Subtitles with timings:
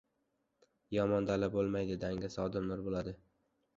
[0.95, 3.15] •Yomon dala bo‘lmaydi, dangasa odamlar bo‘ladi.